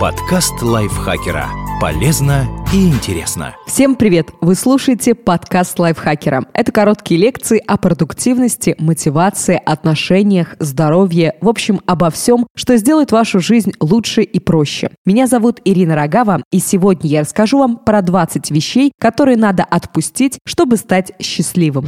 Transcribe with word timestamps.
Подкаст 0.00 0.62
лайфхакера. 0.62 1.50
Полезно 1.78 2.46
и 2.72 2.88
интересно. 2.88 3.54
Всем 3.66 3.94
привет! 3.94 4.30
Вы 4.40 4.54
слушаете 4.54 5.14
подкаст 5.14 5.78
лайфхакера. 5.78 6.46
Это 6.54 6.72
короткие 6.72 7.20
лекции 7.20 7.62
о 7.66 7.76
продуктивности, 7.76 8.74
мотивации, 8.78 9.60
отношениях, 9.62 10.56
здоровье, 10.58 11.34
в 11.42 11.50
общем, 11.50 11.82
обо 11.84 12.08
всем, 12.08 12.46
что 12.56 12.78
сделает 12.78 13.12
вашу 13.12 13.40
жизнь 13.40 13.72
лучше 13.78 14.22
и 14.22 14.40
проще. 14.40 14.90
Меня 15.04 15.26
зовут 15.26 15.60
Ирина 15.66 15.96
Рогава, 15.96 16.42
и 16.50 16.60
сегодня 16.60 17.10
я 17.10 17.20
расскажу 17.20 17.58
вам 17.58 17.76
про 17.76 18.00
20 18.00 18.50
вещей, 18.50 18.92
которые 18.98 19.36
надо 19.36 19.64
отпустить, 19.64 20.38
чтобы 20.46 20.78
стать 20.78 21.12
счастливым. 21.20 21.86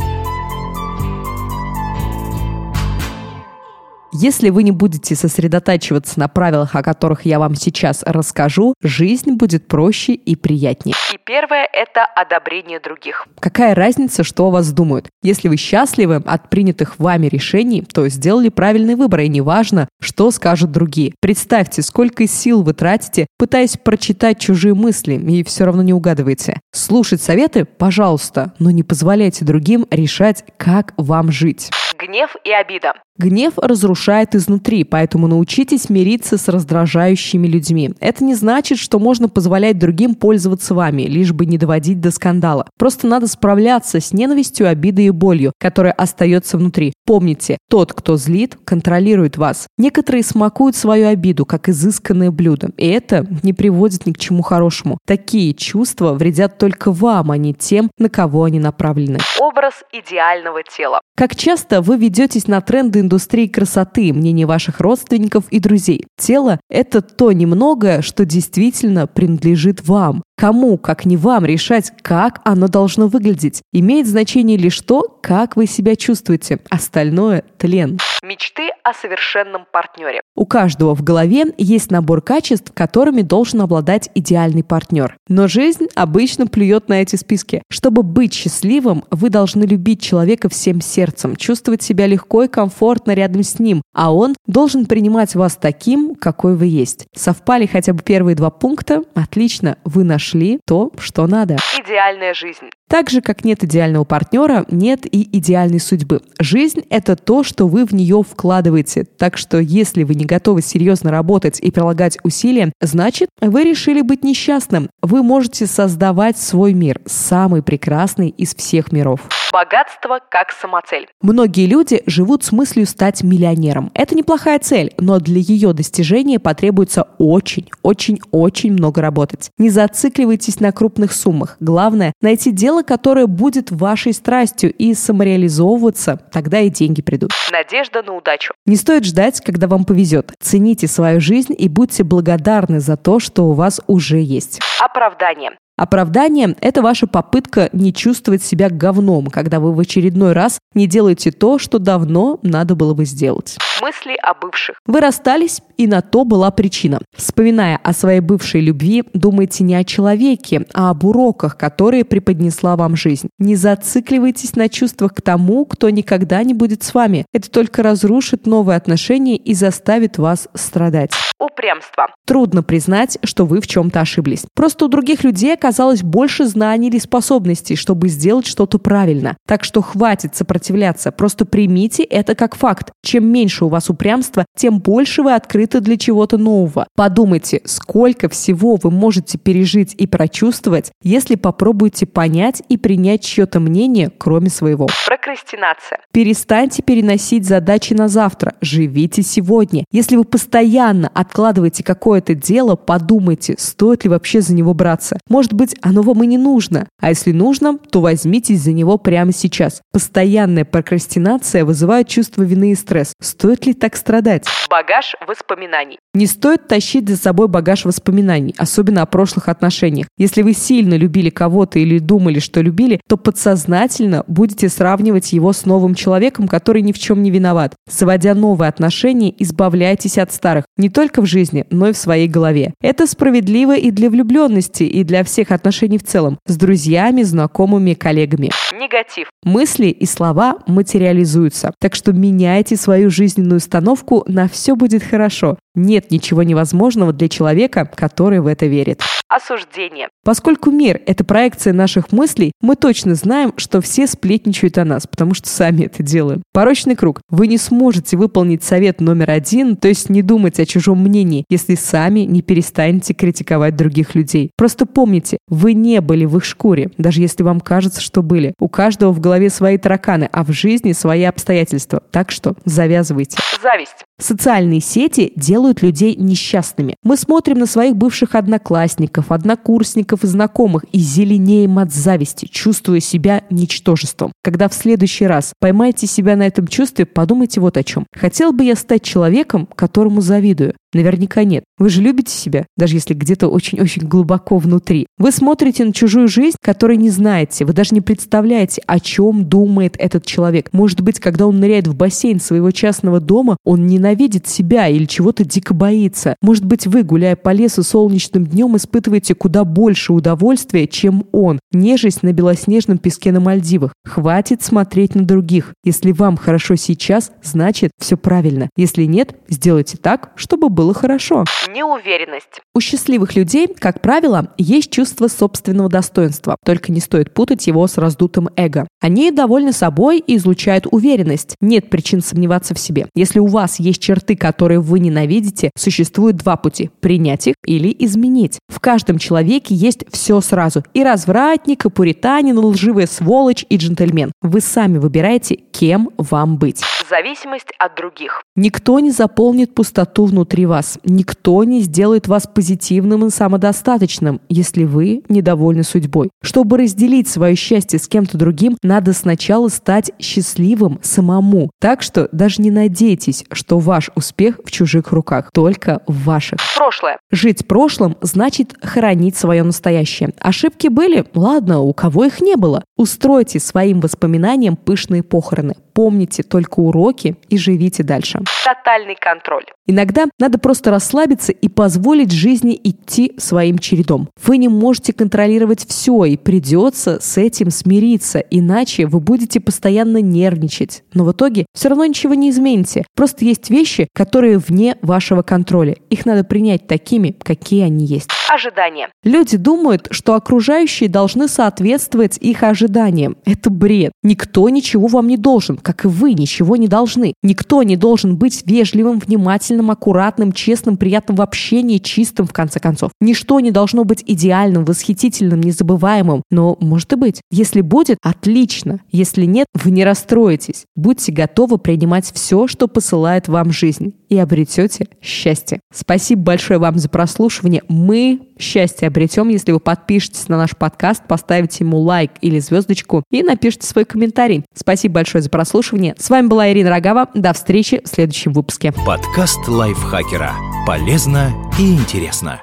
Если 4.15 4.51
вы 4.51 4.63
не 4.63 4.73
будете 4.73 5.17
сосредотачиваться 5.17 6.21
на 6.21 6.29
правилах, 6.29 6.75
о 6.75 6.83
которых 6.83 7.25
я 7.25 7.39
вам 7.39 7.55
сейчас 7.55 8.03
расскажу, 8.05 8.75
жизнь 8.83 9.33
будет 9.33 9.67
проще 9.67 10.13
и 10.13 10.37
приятнее. 10.37 10.95
И 11.15 11.19
первое– 11.25 11.67
это 11.73 12.05
одобрение 12.05 12.79
других. 12.79 13.27
Какая 13.41 13.75
разница, 13.75 14.23
что 14.23 14.49
о 14.49 14.51
вас 14.51 14.71
думают? 14.71 15.09
Если 15.23 15.49
вы 15.49 15.57
счастливы 15.57 16.17
от 16.17 16.51
принятых 16.51 16.99
вами 16.99 17.29
решений, 17.29 17.87
то 17.91 18.07
сделали 18.09 18.51
правильный 18.51 18.97
выбор, 18.97 19.21
и 19.21 19.29
неважно, 19.29 19.89
что 19.99 20.31
скажут 20.31 20.73
другие. 20.73 21.15
Представьте, 21.21 21.81
сколько 21.81 22.27
сил 22.27 22.63
вы 22.63 22.75
тратите, 22.75 23.27
пытаясь 23.39 23.79
прочитать 23.79 24.39
чужие 24.39 24.75
мысли, 24.75 25.15
и 25.15 25.43
все 25.43 25.65
равно 25.65 25.83
не 25.83 25.95
угадываете. 25.95 26.61
Слушать 26.73 27.23
советы– 27.23 27.65
пожалуйста, 27.79 28.53
но 28.59 28.71
не 28.71 28.83
позволяйте 28.83 29.47
другим 29.47 29.87
решать, 29.91 30.45
как 30.59 30.93
вам 30.99 31.33
жить. 31.33 31.71
Гнев 31.99 32.37
и 32.45 32.51
обида. 32.51 32.95
Гнев 33.19 33.59
разрушает 33.59 34.35
изнутри, 34.35 34.85
поэтому 34.85 35.27
научитесь 35.27 35.91
мириться 35.91 36.39
с 36.39 36.49
раздражающими 36.49 37.47
людьми. 37.47 37.91
Это 38.01 38.25
не 38.25 38.35
значит, 38.35 38.79
что 38.79 38.99
можно 38.99 39.29
позволять 39.29 39.79
другим 39.79 40.15
пользоваться 40.15 40.75
вами, 40.75 41.03
лишь 41.03 41.33
бы 41.33 41.45
не 41.45 41.59
доводить 41.59 42.01
до 42.01 42.11
скандала. 42.11 42.67
Просто 42.79 43.07
надо 43.07 43.27
справляться 43.27 44.01
с 44.01 44.15
ненавистью, 44.15 44.67
обидой 44.67 45.07
и 45.07 45.11
болью, 45.11 45.53
которая 45.61 45.93
остается 45.93 46.57
внутри. 46.57 46.95
Помните, 47.05 47.59
тот, 47.69 47.93
кто 47.93 48.17
злит, 48.17 48.57
контролирует 48.65 49.37
вас. 49.37 49.67
Некоторые 49.77 50.23
смакуют 50.23 50.75
свою 50.75 51.09
обиду, 51.09 51.45
как 51.45 51.69
изысканное 51.69 52.31
блюдо, 52.31 52.71
и 52.79 52.87
это 52.87 53.27
не 53.43 53.53
приводит 53.53 54.07
ни 54.07 54.13
к 54.13 54.19
чему 54.19 54.43
хорошему. 54.43 54.97
Такие 55.07 55.53
чувства 55.53 56.15
вредят 56.15 56.57
только 56.57 56.93
вам, 56.93 57.31
а 57.31 57.37
не 57.37 57.53
тем, 57.53 57.91
на 57.99 58.09
кого 58.09 58.45
они 58.45 58.59
направлены. 58.59 59.19
Образ 59.39 59.75
идеального 59.93 60.63
тела. 60.63 61.01
Как 61.15 61.37
часто 61.37 61.83
вы 61.83 61.99
ведетесь 61.99 62.49
на 62.49 62.63
тренды 62.63 63.02
индустрии 63.03 63.47
красоты, 63.47 64.13
мнение 64.13 64.47
ваших 64.47 64.81
родственников 64.81 65.45
и 65.51 65.61
друзей. 65.61 66.07
Тело– 66.19 66.61
это 66.71 67.03
то 67.03 67.33
немногое, 67.33 68.01
что 68.01 68.25
действительно 68.25 69.07
принадлежит 69.07 69.87
вам. 69.87 70.23
Кому, 70.43 70.77
как 70.77 71.05
не 71.05 71.17
вам, 71.17 71.45
решать, 71.45 71.93
как 72.03 72.41
оно 72.43 72.67
должно 72.67 73.07
выглядеть? 73.07 73.63
Имеет 73.73 74.09
значение 74.09 74.57
лишь 74.57 74.81
то, 74.81 75.03
как 75.23 75.55
вы 75.55 75.67
себя 75.69 75.95
чувствуете. 75.95 76.59
Остальное– 76.69 77.45
тлен. 77.59 78.01
Мечты 78.25 78.71
о 78.83 78.93
совершенном 78.93 79.67
партнере. 79.73 80.21
У 80.35 80.45
каждого 80.45 80.97
в 80.97 81.05
голове 81.05 81.45
есть 81.59 81.93
набор 81.93 82.23
качеств, 82.23 82.73
которыми 82.75 83.23
должен 83.23 83.61
обладать 83.61 84.11
идеальный 84.17 84.65
партнер. 84.65 85.17
Но 85.29 85.47
жизнь 85.47 85.87
обычно 85.95 86.49
плюет 86.49 86.89
на 86.89 87.03
эти 87.03 87.15
списки. 87.15 87.63
Чтобы 87.71 88.03
быть 88.03 88.35
счастливым, 88.35 89.05
вы 89.13 89.31
должны 89.31 89.63
любить 89.63 90.03
человека 90.03 90.49
всем 90.49 90.81
сердцем, 90.81 91.37
чувствовать 91.37 91.83
себя 91.83 92.09
легко 92.09 92.43
и 92.43 92.49
комфортно 92.49 93.13
рядом 93.13 93.45
с 93.45 93.61
ним, 93.61 93.83
а 93.95 94.13
он 94.13 94.35
должен 94.49 94.87
принимать 94.87 95.37
вас 95.37 95.55
таким, 95.55 96.17
какой 96.17 96.57
вы 96.57 96.67
есть. 96.67 97.07
Совпали 97.15 97.67
хотя 97.67 97.93
бы 97.93 98.03
первые 98.03 98.35
два 98.35 98.51
пункта? 98.51 99.05
Отлично, 99.15 99.79
вы 99.85 100.03
нашли 100.03 100.32
то, 100.67 100.93
что 100.99 101.27
надо. 101.27 101.57
Идеальная 101.79 102.35
жизнь. 102.35 102.71
Так 102.89 103.09
же, 103.09 103.23
как 103.23 103.45
нет 103.45 103.65
идеального 103.65 104.05
партнера, 104.05 104.67
нет 104.71 105.07
и 105.07 105.27
идеальной 105.39 105.81
судьбы. 105.81 106.21
Жизнь– 106.39 106.83
это 106.91 107.17
то, 107.17 107.43
что 107.43 107.67
вы 107.67 107.87
в 107.87 107.93
нее 107.93 108.23
вкладываете. 108.23 109.05
Так 109.05 109.39
что 109.39 109.59
если 109.59 110.03
вы 110.03 110.15
не 110.15 110.27
готовы 110.27 110.61
серьезно 110.61 111.11
работать 111.11 111.59
и 111.61 111.71
прилагать 111.71 112.19
усилия, 112.23 112.73
значит, 112.81 113.31
вы 113.41 113.65
решили 113.65 114.03
быть 114.03 114.25
несчастным. 114.25 114.91
Вы 115.01 115.23
можете 115.23 115.67
создавать 115.67 116.37
свой 116.37 116.75
мир, 116.75 117.01
самый 117.07 117.63
прекрасный 117.63 118.29
из 118.29 118.55
всех 118.55 118.93
миров. 118.93 119.21
Богатство 119.53 120.19
как 120.31 120.51
самоцель. 120.51 121.09
Многие 121.21 121.67
люди 121.67 122.03
живут 122.07 122.43
с 122.43 122.53
мыслью 122.53 122.87
стать 122.87 123.23
миллионером. 123.23 123.91
Это 123.93 124.15
неплохая 124.15 124.59
цель, 124.59 124.95
но 124.97 125.21
для 125.21 125.41
ее 125.41 125.75
достижения 125.75 126.39
потребуется 126.39 127.09
очень, 127.19 127.69
очень, 127.83 128.19
очень 128.31 128.73
много 128.73 129.03
работать. 129.03 129.51
Не 129.59 129.69
зацикливайтесь 129.69 130.59
на 130.59 130.73
крупных 130.73 131.13
суммах. 131.13 131.59
Главное– 131.61 132.15
найти 132.23 132.51
дело, 132.51 132.83
которое 132.83 133.27
будет 133.27 133.71
вашей 133.71 134.15
страстью 134.15 134.73
и 134.73 134.95
самореализовываться, 134.95 136.19
тогда 136.33 136.61
и 136.61 136.71
деньги 136.71 137.03
придут. 137.03 137.33
Надежда 137.51 138.03
на 138.03 138.17
удачу. 138.17 138.55
Не 138.65 138.77
стоит 138.77 139.05
ждать, 139.05 139.43
когда 139.43 139.69
вам 139.69 139.85
повезет. 139.85 140.33
Цените 140.41 140.89
свою 140.89 141.21
жизнь 141.21 141.55
и 141.59 141.69
будьте 141.69 142.05
благодарны 142.05 142.81
за 142.81 142.97
то, 142.97 143.21
что 143.21 143.45
у 143.45 143.53
вас 143.53 143.83
уже 143.87 144.19
есть. 144.19 144.61
Оправдание. 144.81 145.51
Оправдание– 145.77 146.55
это 146.61 146.83
ваша 146.83 147.07
попытка 147.07 147.71
не 147.73 147.95
чувствовать 147.95 148.43
себя 148.43 148.69
говном, 148.69 149.27
когда 149.27 149.59
вы 149.59 149.73
в 149.73 149.81
очередной 149.81 150.33
раз 150.33 150.59
не 150.75 150.87
делаете 150.87 151.31
то, 151.31 151.59
что 151.59 151.79
давно 151.79 152.39
надо 152.43 152.75
было 152.75 152.95
бы 152.95 153.05
сделать. 153.05 153.57
Мысли 153.81 154.15
о 154.23 154.35
бывших. 154.35 154.77
Вы 154.87 155.01
расстались, 155.01 155.61
и 155.79 155.87
на 155.87 156.03
то 156.03 156.25
была 156.25 156.51
причина. 156.51 157.01
Вспоминая 157.17 157.81
о 157.83 157.93
своей 157.95 158.21
бывшей 158.21 158.61
любви, 158.61 159.03
думайте 159.15 159.65
не 159.65 159.75
о 159.75 159.83
человеке, 159.83 160.67
а 160.75 160.91
об 160.91 161.05
уроках, 161.05 161.57
которые 161.57 162.05
преподнесла 162.05 162.77
вам 162.77 162.95
жизнь. 162.95 163.29
Не 163.39 163.57
зацикливайтесь 163.57 164.55
на 164.55 164.69
чувствах 164.69 165.15
к 165.15 165.23
тому, 165.23 165.65
кто 165.65 165.91
никогда 165.91 166.43
не 166.45 166.55
будет 166.55 166.83
с 166.83 166.95
вами. 166.95 167.25
Это 167.33 167.51
только 167.51 167.83
разрушит 167.83 168.47
новые 168.47 168.77
отношения 168.77 169.37
и 169.37 169.55
заставит 169.55 170.19
вас 170.19 170.49
страдать. 170.55 171.13
Упрямство. 171.53 172.07
Трудно 172.25 172.63
признать, 172.63 173.19
что 173.25 173.45
вы 173.45 173.61
в 173.61 173.67
чем-то 173.67 174.01
ошиблись. 174.01 174.47
Просто 174.55 174.87
у 174.87 174.89
других 174.89 175.23
людей 175.23 175.53
оказалось 175.53 176.03
больше 176.03 176.47
знаний 176.47 176.89
или 176.89 176.99
способностей, 176.99 177.77
чтобы 177.77 178.09
сделать 178.09 178.47
что-то 178.47 178.79
правильно. 178.79 179.37
Так 179.47 179.63
что 179.63 179.83
хватит 179.83 180.35
сопротивляться, 180.35 181.13
просто 181.13 181.45
примите 181.45 182.05
это 182.05 182.35
как 182.35 182.57
факт. 182.57 182.93
Чем 183.05 183.27
меньше 183.27 183.67
у 183.67 183.69
вас 183.69 183.91
упрямства, 183.91 184.47
тем 184.57 184.79
больше 184.79 185.23
вы 185.23 185.35
открыты 185.35 185.81
для 185.81 185.99
чего-то 185.99 186.39
нового. 186.39 186.87
Подумайте, 186.97 187.61
сколько 187.67 188.31
всего 188.31 188.77
вы 188.77 188.91
можете 188.91 189.37
пережить 189.37 189.95
и 189.99 190.07
прочувствовать, 190.07 190.91
если 191.03 191.35
попробуете 191.35 192.07
понять 192.07 192.63
и 192.71 192.79
принять 192.79 193.23
чье-то 193.23 193.61
мнение, 193.61 194.11
кроме 194.17 194.49
своего. 194.49 194.89
Прокрастинация. 195.07 196.01
Перестаньте 196.13 196.83
переносить 196.83 197.45
задачи 197.45 197.93
на 197.93 198.09
завтра. 198.09 198.55
Живите 198.63 199.23
сегодня. 199.23 199.85
Если 199.93 200.17
вы 200.17 200.25
постоянно 200.25 201.11
откладываете 201.13 201.42
какое-то 201.83 202.35
дело, 202.35 202.77
подумайте, 202.77 203.55
стоит 203.59 204.05
ли 204.05 204.11
вообще 204.11 204.41
за 204.41 204.55
него 204.55 204.75
браться. 204.75 205.19
Может 205.29 205.53
быть, 205.53 205.77
оно 205.83 206.03
вам 206.03 206.23
и 206.23 206.27
не 206.27 206.39
нужно. 206.39 206.87
А 207.01 207.11
если 207.11 207.33
нужно, 207.33 207.79
то 207.79 208.01
возьмитесь 208.01 208.61
за 208.61 208.73
него 208.73 208.99
прямо 208.99 209.33
сейчас. 209.33 209.81
Постоянная 209.93 210.65
прокрастинация 210.65 211.65
вызывает 211.65 212.09
чувство 212.09 212.43
вины 212.43 212.73
и 212.73 212.75
стресс. 212.75 213.13
Стоит 213.21 213.67
ли 213.67 213.75
так 213.75 213.97
страдать? 213.97 214.47
Багаж 214.71 215.15
воспоминаний. 215.27 215.99
Не 216.15 216.27
стоит 216.27 216.69
тащить 216.69 217.09
за 217.09 217.17
собой 217.17 217.49
багаж 217.49 217.85
воспоминаний, 217.85 218.55
особенно 218.59 219.03
о 219.03 219.07
прошлых 219.07 219.49
отношениях. 219.49 220.07
Если 220.19 220.43
вы 220.43 220.53
сильно 220.53 220.95
любили 220.95 221.31
кого-то 221.31 221.79
или 221.79 221.99
думали, 221.99 222.39
что 222.39 222.61
любили, 222.61 223.01
то 223.09 223.17
подсознательно 223.17 224.25
будете 224.27 224.69
сравнивать 224.69 225.33
его 225.33 225.53
с 225.53 225.65
новым 225.65 225.95
человеком, 225.95 226.49
который 226.49 226.83
ни 226.83 226.93
в 226.93 226.99
чем 226.99 227.23
не 227.23 227.31
виноват. 227.31 227.75
Заводя 227.91 228.35
новые 228.35 228.69
отношения, 228.69 229.35
избавляйтесь 229.39 230.19
от 230.19 230.33
старых. 230.33 230.65
Не 230.77 230.89
только 230.89 231.23
в 231.23 231.27
жизни, 231.33 231.65
но 231.71 231.89
и 231.89 231.93
в 231.93 231.97
своей 231.97 232.29
голове. 232.29 232.75
Это 232.81 233.07
справедливо 233.07 233.77
и 233.77 233.91
для 233.91 234.11
влюбленности, 234.11 234.85
и 234.85 235.03
для 235.03 235.25
всех 235.25 235.51
отношений 235.51 235.99
в 235.99 236.05
целом. 236.05 236.39
С 236.47 236.57
друзьями, 236.57 237.23
знакомыми, 237.23 237.95
коллегами. 237.95 238.51
Негатив. 238.79 239.29
Мысли 239.43 239.87
и 239.87 240.07
слова 240.07 240.59
материализуются. 240.67 241.73
Так 241.81 241.95
что 241.95 242.13
меняйте 242.13 242.77
свою 242.77 243.11
жизненную 243.11 243.57
установку 243.57 244.25
на 244.29 244.49
«все 244.49 244.77
будет 244.77 245.03
хорошо». 245.03 245.57
Нет 245.75 246.11
ничего 246.11 246.43
невозможного 246.43 247.13
для 247.13 247.29
человека, 247.29 247.91
который 247.95 248.41
в 248.41 248.47
это 248.47 248.67
верит. 248.67 249.01
Осуждение. 249.35 250.09
Поскольку 250.25 250.71
мир– 250.71 251.01
это 251.07 251.25
проекция 251.25 251.73
наших 251.73 252.13
мыслей, 252.13 252.53
мы 252.61 252.77
точно 252.77 253.15
знаем, 253.15 253.53
что 253.57 253.81
все 253.81 254.07
сплетничают 254.07 254.79
о 254.79 254.85
нас, 254.85 255.07
потому 255.07 255.35
что 255.35 255.49
сами 255.49 255.85
это 255.85 256.03
делаем. 256.03 256.43
Порочный 256.53 256.97
круг. 256.97 257.21
Вы 257.31 257.47
не 257.47 257.59
сможете 257.59 258.17
выполнить 258.17 258.63
совет 258.63 259.01
номер 259.01 259.31
один, 259.31 259.77
то 259.77 259.89
есть 259.89 260.11
не 260.11 260.23
думать 260.23 260.61
о 260.61 260.67
чужом 260.67 261.03
мнении, 261.03 261.45
если 261.49 261.75
сами 261.75 262.21
не 262.21 262.43
перестанете 262.43 263.15
критиковать 263.15 263.77
других 263.77 264.15
людей. 264.15 264.51
Просто 264.57 264.87
помните, 264.87 265.39
вы 265.49 265.73
не 265.73 266.01
были 266.01 266.25
в 266.25 266.37
их 266.37 266.45
шкуре, 266.45 266.91
даже 266.99 267.21
если 267.21 267.43
вам 267.43 267.61
кажется, 267.61 268.01
что 268.01 268.23
были. 268.23 268.55
У 268.61 268.69
каждого 268.69 269.13
в 269.13 269.21
голове 269.21 269.51
свои 269.51 269.79
тараканы, 269.79 270.29
а 270.31 270.45
в 270.45 270.53
жизни 270.53 270.93
свои 270.93 271.25
обстоятельства. 271.25 272.03
Так 272.11 272.31
что 272.31 272.55
завязывайте. 272.65 273.39
Зависть. 273.63 274.05
Социальные 274.21 274.81
сети 274.81 275.33
делают 275.35 275.83
людей 275.83 276.15
несчастными. 276.17 276.95
Мы 277.03 277.17
смотрим 277.17 277.59
на 277.59 277.67
своих 277.67 277.97
бывших 277.97 278.35
одноклассников, 278.35 279.22
однокурсников 279.31 280.25
и 280.25 280.27
знакомых 280.27 280.85
и 280.93 280.99
зеленеем 280.99 281.79
от 281.79 281.93
зависти, 281.93 282.47
чувствуя 282.47 283.01
себя 283.01 283.45
ничтожеством. 283.51 284.33
Когда 284.43 284.69
в 284.69 284.75
следующий 284.75 285.27
раз 285.27 285.53
поймаете 285.61 286.07
себя 286.07 286.35
на 286.37 286.47
этом 286.47 286.67
чувстве, 286.67 287.07
подумайте 287.07 287.61
вот 287.61 287.77
о 287.77 287.85
чем. 287.85 288.07
Хотел 288.13 288.53
бы 288.53 288.65
я 288.65 288.75
стать 288.75 289.03
человеком, 289.03 289.67
которому 289.67 290.21
завидую? 290.21 290.75
Наверняка 290.95 291.45
нет. 291.45 291.65
Вы 291.79 291.89
же 291.89 292.03
любите 292.03 292.33
себя, 292.33 292.67
даже 292.77 292.97
если 292.97 293.15
где-то 293.15 293.49
очень-очень 293.49 294.07
глубоко 294.07 294.59
внутри. 294.59 295.07
Вы 295.19 295.33
смотрите 295.33 295.85
на 295.85 295.93
чужую 295.93 296.29
жизнь, 296.29 296.57
которой 296.61 296.97
не 296.97 297.09
знаете. 297.09 297.65
Вы 297.65 297.73
даже 297.73 297.95
не 297.95 298.01
представляете, 298.01 298.83
о 298.87 299.01
чем 299.01 299.45
думает 299.47 299.97
этот 299.99 300.27
человек. 300.27 300.69
Может 300.73 301.01
быть, 301.01 301.19
когда 301.19 301.47
он 301.47 301.61
ныряет 301.61 301.87
в 301.87 301.95
бассейн 301.95 302.41
своего 302.41 302.71
частного 302.71 303.21
дома, 303.21 303.57
он 303.65 303.87
ненавидит 303.87 304.47
себя 304.47 304.89
или 304.89 305.07
чего-то 305.07 305.45
дико 305.45 305.73
боится. 305.73 306.37
Может 306.43 306.65
быть, 306.65 306.87
вы, 306.87 307.03
гуляя 307.03 307.37
по 307.37 307.53
лесу 307.53 307.83
солнечным 307.83 308.47
днем, 308.47 308.77
испытываете 308.77 309.35
куда 309.35 309.65
больше 309.65 310.13
удовольствия, 310.13 310.87
чем 310.87 311.25
он, 311.33 311.59
нежесть 311.73 312.23
на 312.23 312.33
белоснежном 312.33 312.99
песке 312.99 313.33
на 313.33 313.41
Мальдивах. 313.41 313.95
Хватит 314.05 314.63
смотреть 314.63 315.15
на 315.15 315.25
других. 315.25 315.73
Если 315.85 316.13
вам 316.13 316.37
хорошо 316.37 316.77
сейчас, 316.77 317.33
значит, 317.43 317.93
все 317.99 318.17
правильно. 318.17 318.69
Если 318.77 319.05
нет, 319.05 319.37
сделайте 319.49 319.97
так, 319.97 320.33
чтобы 320.37 320.69
было 320.69 320.82
было 320.83 320.95
хорошо. 320.95 321.45
Неуверенность. 321.73 322.61
У 322.75 322.81
счастливых 322.81 323.37
людей, 323.37 323.69
как 323.69 324.03
правило, 324.03 324.53
есть 324.59 324.91
чувство 324.91 325.29
собственного 325.29 325.89
достоинства, 325.89 326.57
только 326.65 326.91
не 326.91 326.99
стоит 326.99 327.33
путать 327.33 327.69
его 327.69 327.87
с 327.87 327.99
раздутым 327.99 328.49
эго. 328.57 328.89
Они 329.01 329.31
довольны 329.31 329.73
собой 329.73 330.19
и 330.19 330.37
излучают 330.37 330.89
уверенность. 330.91 331.55
Нет 331.61 331.89
причин 331.89 332.21
сомневаться 332.21 332.75
в 332.75 332.81
себе. 332.81 333.07
Если 333.15 333.39
у 333.39 333.47
вас 333.47 333.79
есть 333.79 334.03
черты, 334.03 334.35
которые 334.35 334.81
вы 334.81 334.99
ненавидите, 334.99 335.71
существует 335.77 336.37
два 336.37 336.57
пути– 336.57 336.91
принять 337.01 337.47
их 337.47 337.55
или 337.65 337.95
изменить. 338.01 338.59
В 338.69 338.81
каждом 338.81 339.19
человеке 339.19 339.77
есть 339.77 340.05
все 340.11 340.41
сразу. 340.41 340.83
И 340.95 341.05
развратник, 341.05 341.85
и 341.85 341.91
пуританин, 341.91 342.59
и 342.59 342.61
лживая 342.61 343.07
сволочь, 343.07 343.65
и 343.69 343.77
джентльмен. 343.77 344.33
Вы 344.43 344.61
сами 344.61 344.99
выбираете, 344.99 345.55
кем 345.55 346.11
вам 346.19 346.57
быть. 346.57 346.83
Зависимость 347.13 347.67
от 347.79 347.95
других. 347.95 348.43
Никто 348.57 348.99
не 348.99 349.11
заполнит 349.11 349.75
пустоту 349.75 350.25
внутри 350.25 350.65
вас. 350.65 350.99
Никто 351.05 351.63
не 351.63 351.83
сделает 351.83 352.27
вас 352.27 352.47
позитивным 352.47 353.27
и 353.27 353.31
самодостаточным, 353.31 354.41
если 354.49 354.85
вы 354.85 355.23
недовольны 355.29 355.83
судьбой. 355.83 356.31
Чтобы 356.43 356.79
разделить 356.79 357.29
свое 357.29 357.55
счастье 357.55 357.99
с 357.99 358.09
кем-то 358.09 358.39
другим, 358.39 358.79
надо 358.83 359.13
сначала 359.13 359.69
стать 359.69 360.13
счастливым 360.19 361.01
самому. 361.03 361.71
Так 361.83 362.01
что 362.01 362.31
даже 362.33 362.63
не 362.63 362.71
надейтесь, 362.71 363.45
что 363.53 363.79
ваш 363.79 364.11
успех 364.15 364.61
в 364.65 364.71
чужих 364.71 365.13
руках, 365.13 365.51
только 365.53 366.01
в 366.07 366.25
ваших. 366.25 366.61
Прошлое. 366.75 367.19
Жить 367.31 367.67
прошлым 367.67 368.17
значит 368.23 368.75
хранить 368.81 369.37
свое 369.37 369.63
настоящее. 369.65 370.33
Ошибки 370.41 370.89
были? 370.89 371.27
Ладно, 371.35 371.81
у 371.81 371.93
кого 371.93 372.25
их 372.25 372.41
не 372.41 372.57
было. 372.57 372.83
Устройте 372.97 373.61
своим 373.61 374.01
воспоминаниям 374.01 374.77
пышные 374.77 375.23
похороны. 375.23 375.75
Помните 375.93 376.43
только 376.43 376.81
уроки 377.03 377.37
и 377.49 377.59
живите 377.59 378.03
дальше. 378.03 378.41
Тотальный 378.65 379.17
контроль. 379.21 379.65
Иногда 379.87 380.27
надо 380.39 380.59
просто 380.59 380.91
расслабиться 380.91 381.53
и 381.53 381.69
позволить 381.69 382.31
жизни 382.31 382.79
идти 382.83 383.33
своим 383.39 383.79
чередом. 383.79 384.29
Вы 384.45 384.59
не 384.59 384.69
можете 384.69 385.13
контролировать 385.13 385.85
все, 385.87 386.25
и 386.25 386.37
придется 386.37 387.19
с 387.21 387.37
этим 387.37 387.71
смириться, 387.71 388.39
иначе 388.39 389.07
вы 389.07 389.21
будете 389.21 389.61
постоянно 389.61 390.19
нервничать. 390.19 391.03
Но 391.13 391.25
в 391.25 391.33
итоге 391.33 391.67
все 391.75 391.89
равно 391.89 392.07
ничего 392.07 392.35
не 392.35 392.51
измените. 392.51 393.05
Просто 393.17 393.45
есть 393.45 393.71
вещи, 393.71 394.09
которые 394.15 394.59
вне 394.59 394.97
вашего 395.03 395.43
контроля. 395.43 395.97
Их 396.11 396.25
надо 396.25 396.45
принять 396.45 396.87
такими, 396.87 397.37
какие 397.43 397.83
они 397.83 398.05
есть. 398.05 398.31
Ожидание. 398.49 399.09
Люди 399.25 399.57
думают, 399.57 400.09
что 400.11 400.35
окружающие 400.35 401.09
должны 401.09 401.49
соответствовать 401.49 402.39
их 402.39 402.63
ожиданиям. 402.63 403.37
Это 403.45 403.71
бред. 403.71 404.13
Никто 404.23 404.69
ничего 404.69 405.09
вам 405.09 405.27
не 405.27 405.37
должен, 405.37 405.77
как 405.77 406.05
и 406.05 406.09
вы 406.09 406.35
ничего 406.35 406.77
не 406.83 406.89
должны. 406.89 407.35
Никто 407.43 407.83
не 407.83 407.97
должен 407.97 408.37
быть 408.37 408.63
вежливым, 408.67 409.19
внимательным, 409.19 409.91
аккуратным, 409.91 410.53
честным, 410.53 410.97
приятным 410.97 411.37
в 411.37 411.41
общении, 411.41 411.99
чистым, 411.99 412.47
в 412.47 412.53
конце 412.53 412.81
концов. 412.81 413.13
Ничто 413.21 413.61
не 413.61 413.71
должно 413.71 414.05
быть 414.05 414.23
идеальным, 414.27 414.85
восхитительным, 414.85 415.61
незабываемым. 415.61 416.43
Но 416.51 416.77
может 416.81 417.13
и 417.13 417.17
быть. 417.17 417.41
Если 417.51 417.81
будет, 417.81 418.19
отлично. 418.23 419.01
Если 419.11 419.47
нет, 419.47 419.67
вы 419.75 419.91
не 419.93 420.05
расстроитесь. 420.05 420.85
Будьте 420.97 421.33
готовы 421.33 421.79
принимать 421.79 422.31
все, 422.35 422.67
что 422.67 422.89
посылает 422.89 423.49
вам 423.49 423.71
жизнь. 423.71 424.15
И 424.29 424.39
обретете 424.39 425.09
счастье. 425.21 425.81
Спасибо 425.95 426.43
большое 426.43 426.79
вам 426.79 426.99
за 426.99 427.09
прослушивание. 427.09 427.83
Мы 427.89 428.41
счастье 428.63 429.09
обретем, 429.09 429.49
если 429.49 429.73
вы 429.73 429.81
подпишетесь 429.81 430.49
на 430.49 430.57
наш 430.57 430.77
подкаст, 430.77 431.23
поставите 431.29 431.85
ему 431.85 431.99
лайк 431.99 432.33
или 432.41 432.59
звездочку 432.59 433.25
и 433.31 433.43
напишите 433.43 433.87
свой 433.87 434.05
комментарий. 434.05 434.65
Спасибо 434.75 435.17
большое 435.17 435.43
за 435.43 435.51
прослушивание. 435.51 436.15
С 436.19 436.31
вами 436.31 436.47
была 436.47 436.71
Ирина 436.71 436.91
Рогава. 436.91 437.29
До 437.35 437.53
встречи 437.53 438.01
в 438.05 438.09
следующем 438.09 438.53
выпуске. 438.53 438.93
Подкаст 439.05 439.69
лайфхакера. 439.69 440.53
Полезно 440.87 441.53
и 441.79 441.95
интересно. 441.95 442.61